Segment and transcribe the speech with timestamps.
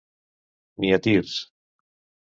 [0.79, 1.37] Ni a tirs.